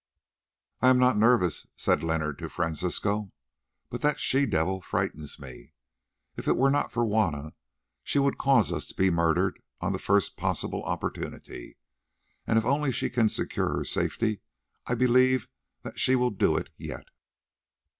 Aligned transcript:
"I 0.81 0.89
am 0.89 0.97
not 0.97 1.15
nervous," 1.15 1.67
said 1.75 2.03
Leonard 2.03 2.39
to 2.39 2.49
Francisco, 2.49 3.31
"but 3.91 4.01
that 4.01 4.19
she 4.19 4.47
devil 4.47 4.81
frightens 4.81 5.37
me. 5.39 5.73
If 6.35 6.47
it 6.47 6.57
were 6.57 6.71
not 6.71 6.91
for 6.91 7.05
Juanna, 7.05 7.53
she 8.03 8.17
would 8.17 8.39
cause 8.39 8.71
us 8.71 8.87
to 8.87 8.95
be 8.95 9.11
murdered 9.11 9.61
on 9.79 9.93
the 9.93 9.99
first 9.99 10.37
possible 10.37 10.81
opportunity, 10.85 11.77
and 12.47 12.57
if 12.57 12.65
only 12.65 12.91
she 12.91 13.11
can 13.11 13.29
secure 13.29 13.77
her 13.77 13.85
safety, 13.85 14.41
I 14.87 14.95
believe 14.95 15.47
that 15.83 15.99
she 15.99 16.15
will 16.15 16.31
do 16.31 16.57
it 16.57 16.71
yet." 16.77 17.05